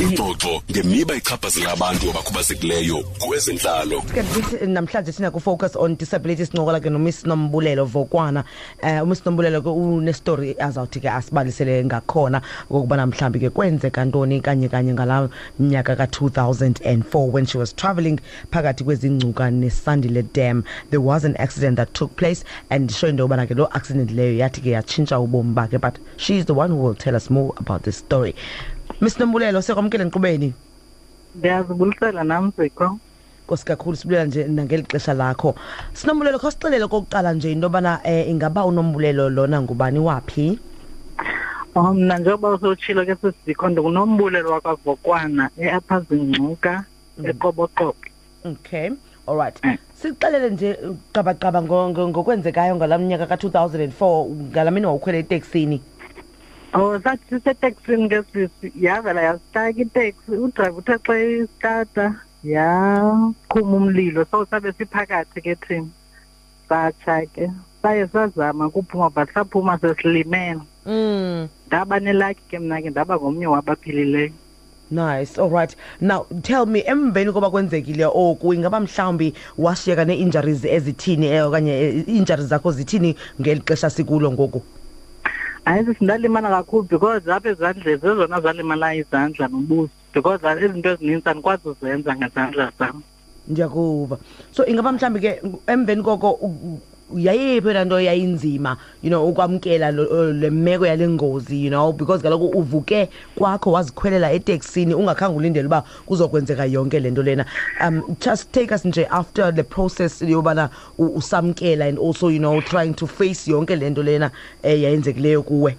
[0.00, 4.00] ingxoxo ngemiba ichaphazela abantu abakhubazekileyo kwezentlalo.
[4.00, 8.44] Kanti namhlanje sina ku-focus on disability sincokola ke nomiss nombulelo vokwana.
[8.82, 12.40] Um umiss nombulelo ke unestori azawuthi ke asibalisele ngakhona
[12.70, 15.28] okokubana mhlawumbi ke kwenzeka ntoni kanye kanye ngalaa
[15.58, 18.18] mnyaka ka-2004 when she was travelling
[18.50, 20.64] phakathi kwezingcuka nesandile dam.
[20.88, 24.38] There was an accident that took place and show into yobana ke loo accident leyo
[24.38, 27.52] yathi ke yatshintsha ubomi bakhe but she is the one who will tell us more
[27.58, 28.34] about this story.
[29.00, 30.52] Miss nombulelo sekwamkele nkqubeni
[31.34, 32.98] ndiyazibulisela nam zikho
[33.44, 35.54] nkosi kakhulu sibulela nje nangeli xesha lakho.
[35.92, 40.58] Sinombulelo kho sixelele kokuqala nje into yobana um ingaba unombulelo lona ngubani waphi?
[41.74, 46.84] Um mna njengoba usotshilo ke sisizikho ndingunombulelo wakavokwana e-apha zingcuka
[47.24, 47.94] eqoboqobo
[48.44, 48.90] okay
[49.26, 49.58] all right.
[49.64, 49.76] Mm.
[50.02, 50.78] sixelele nje
[51.12, 55.82] qabaqaba ngo- ngo- ngokwenzekayo ngalaa mnyaka ka-2004 ngalaa mini wawukhwela eteksini?
[56.74, 62.06] O sathi siseteksini ke sisi yavela yasitaka iteksi udrayiva uthe xa istata
[62.44, 65.90] yaqhuma umlilo so sabe siphakathi ke thina.
[66.68, 67.50] Satsha ke
[67.82, 70.62] saye sazama ukuphuma but saphuma sesilimele.
[70.86, 71.48] Mm.
[71.66, 74.32] ndaba nelakhi ke mna ke ndaba ngomnye wabaphilileyo.
[74.90, 75.74] Nice all right.
[76.00, 81.94] Now tell me emveni koba kwenzekile oku ingaba mhlawumbi washiyeka nee-injuries ezithini eh, okanye eh,
[82.08, 84.62] ii-injuries zakho zithini ngeli xesha sikulo ngoku?
[85.70, 89.90] Hayi sisi ndalimala kakhulu because apha ezandleni zezona zalimalayo izandla nobuso.
[90.14, 93.02] Because izinto ezininzi andikwazi uzenza ngezandla zam
[93.48, 94.16] ndiyakuva.
[94.52, 96.82] So ingaba mhlawumbi ke emveni koko u- u-
[97.16, 102.22] yayiphi laa nto yayinzima you know ukwamkela lo- le meko yale ngozi you know because
[102.22, 107.44] kaloku uvuke kwakho wazikhwelela eteksini ungakhange ulindele uba kuzokwenzeka yonke le nto lena.
[107.80, 112.60] Um just take us nje after the process yobana u- usamkela and also you know
[112.60, 114.30] trying to face yonke le nto lena
[114.64, 115.76] um yayenzekileyo kuwe.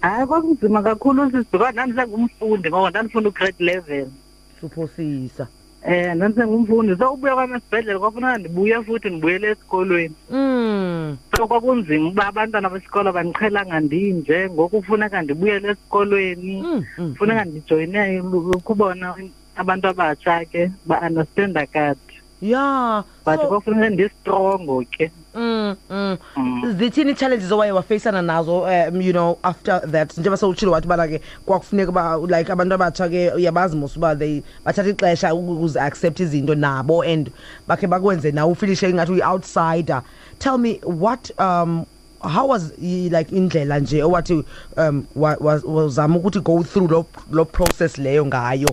[0.00, 4.12] Hayi kwakunzima kakhulu sisi because ndandisengumfundi ngoko ndandifunda ugrade eleven.
[4.60, 5.48] Suphosisa.
[5.86, 10.14] Um ndandisengumfundi so ubuya kwam esibhedlele kwafuneka ndibuye futhi ndibuyele esikolweni.
[10.30, 16.62] Mm so kwakunzima uba abantwana besikolo bandiqhelanga ndinje ngoku kufuneka ndibuyele esikolweni.
[16.62, 17.14] Mm, mm.
[17.14, 18.22] funeka ndijoyine
[18.64, 19.14] kubona
[19.56, 22.11] abantu abatsha ke ba-understanda kade
[22.42, 26.16] yeah but so, kwafuneka ndistrongo ke mm, mm.
[26.36, 26.74] Mm.
[26.78, 30.12] zithini ii-challenges owaye wafeyisana nazo um you know after that?
[30.18, 34.42] Njengoba sewutshilo wathi ubana ke kwakufuneka uba like abantu abatsha ke uyabazi mos uba they
[34.64, 37.30] bathatha ixesha ukuzi-accept izinto nabo and
[37.68, 40.02] bakhe bakwenze nawe ufilishe ingathi uyi-outsider
[40.38, 41.84] tell me what um
[42.20, 44.44] how was i- like indlela nje owathi
[44.76, 48.68] um wa- wa- wazama ukuthi go through lo, lo process leyo ngayo?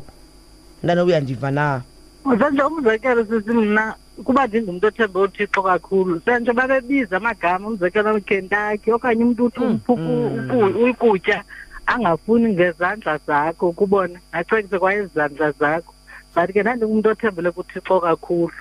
[0.84, 1.82] Ndane uyandiva na?
[2.26, 9.24] Manje umzekelo sisi mna kuba ndingumntu othembe uthixo kakhulu sentsho babebiza amagama umzekelo uKentucky okanye
[9.24, 10.52] umntu uthi Mm, umphuku mm.
[10.52, 11.44] uku- ukutya
[11.86, 15.94] angafuni ngezandla zakho kubona acekise kwayezandla zakho
[16.36, 18.52] but ke ndandingumntu othembele kuthixo kakhulu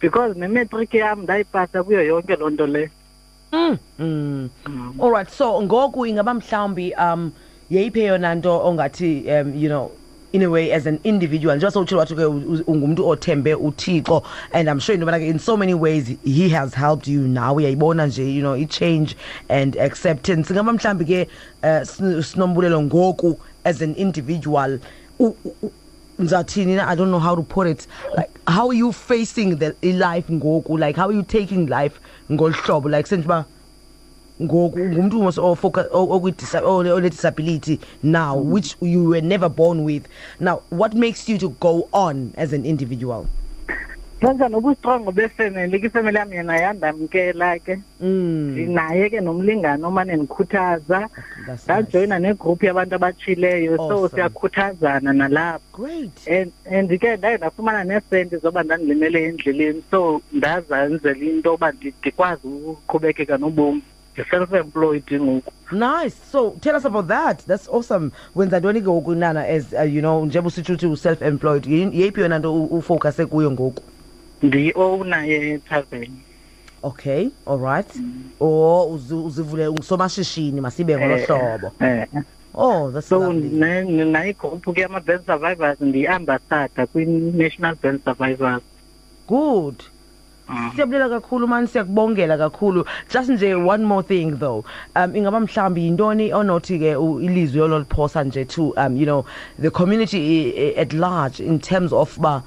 [0.00, 2.88] because nemetric yam ndayipasa kuyo yonke loo nto leyo
[3.52, 3.78] mm.
[3.98, 4.48] mm.
[5.02, 7.30] all right so ngoku ingaba mhlawumbi um
[7.70, 9.90] yeyiphi eyona nto ongathi um you know
[10.32, 11.54] in a way as an individual.
[11.56, 15.74] Njengoba sowutshilo wathi ke ungumntu othembe uthixo and i'm sure yobana ke in so many
[15.74, 17.54] ways he has helped you now.
[17.54, 19.16] Uyayibona nje you know i-change
[19.48, 20.50] and acceptance.
[20.50, 21.28] Ingaba mhlawumbi ke
[21.62, 24.78] um sinombulelo ngoku as an individual
[26.18, 27.86] ndizathini i don't know how to put it.
[28.16, 30.78] Like how are you facing the life ngoku?
[30.78, 31.98] Like how are you taking life
[32.30, 32.90] ngolu hlobo?
[32.90, 33.46] Like uba
[34.42, 40.06] ngoku ngumntu mos ofoca- o- okwi-disa- one- one-disability now which you were never born with.
[40.40, 43.26] Now what makes you to go on as an individual?
[44.20, 47.78] Senza nobustrongo befemeli ke ifemeli yam yena yandamkela ke.
[48.02, 48.74] Mm.
[48.74, 51.08] naye ke nomlingane omane ndikhuthaza.
[51.64, 55.62] Ndajoyina negroup yabantu abatshileyo so siyakhuthazana nalapho.
[55.72, 56.26] Great.
[56.66, 63.82] And ke ndaye ndafumana neesenti zoba ndandilimele endleleni so ndazanzela into yoba ndikwazi ukuqhubekeka nobomi
[64.22, 65.52] ndi-self-employed ngoku.
[65.72, 66.16] Nice.
[66.32, 67.38] So tell us about that.
[67.46, 68.10] That's awesome.
[68.34, 71.66] Wenza ntoni ke ngoku nana as uh, you know njengoba usitsho uthi u-self-employed?
[71.66, 73.82] Yi- yeyiphi yona nto u- ufowukhase kuyo ngoku?
[74.42, 76.10] Ndiyi-owner yetavern.
[76.82, 77.90] Okay all right.
[78.40, 81.72] Or uzi- uzivule ungusomashishini masibe ngolo hlobo.
[81.80, 82.06] eh
[82.54, 83.48] oh that's so lovely.
[83.48, 88.62] ne- ne- nayigruphu ke ama-band survivors ndiyi-ambassador kwi-national band survivors.
[89.28, 89.74] Good.
[89.74, 89.97] Mm.
[90.74, 92.84] Siyabulela kakhulu mani siyakubongela kakhulu.
[93.12, 94.64] Just nje one more thing though.
[94.96, 99.24] Um ingaba mhlawumbi yintoni onothi ke u- ilizwi ololiphosa nje to um you know
[99.60, 102.42] the community i- i- at large in terms of ba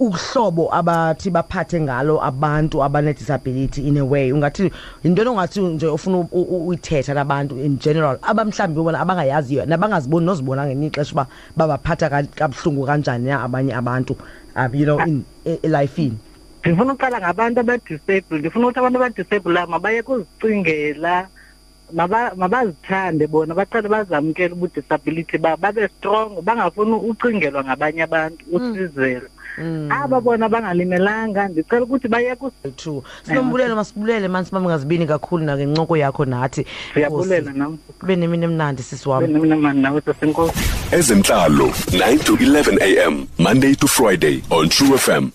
[0.00, 4.30] uhlobo abathi baphathe ngalo abantu abane-disability in a way.
[4.32, 4.70] Ungathi
[5.04, 8.18] yintoni ongathi nje ufuna u- u- uyithetha nabantu in general?
[8.22, 11.26] Abamhlawumbi bona abangayaziyo nabangaziboni nozibona ngelinye ixesha uba
[11.56, 14.16] babaphatha ka- kabuhlungu kanjani na abanye abantu
[14.56, 16.18] um you know in e- elifini
[16.68, 21.28] ndifuna uqala ngabantu abadisable ndifuna ukuthi abantu abadisable mabaye kuzicingela
[21.92, 29.28] maba- mabazithande bona baqale bazamkele ubudisability babo babe strong bangafuni ucingelwa ngabanye abantu usizelwa
[29.90, 35.96] aba bona bangalimelanga ndicela ukuthi baye kus true sinombulelo masibulele mani sibambe ngazibini kakhulu nangencoko
[35.96, 36.66] yakho nathi.
[36.94, 37.78] Siyabulela nam.
[38.00, 40.54] Kube nemini emnandi sisi wam mina mani nawe sesenkosi
[40.92, 43.26] Ezenhlalo 9 to 11 a.m.
[43.38, 45.30] Monday to Friday on True FM